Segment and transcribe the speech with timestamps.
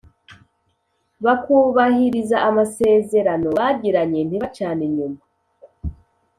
[1.25, 5.19] bakubahiriza amasezerano bagiranye ntibacane inyuma,